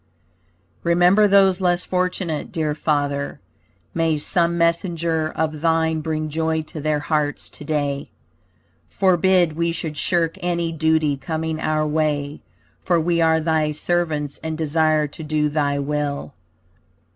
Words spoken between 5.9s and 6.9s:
bring joy to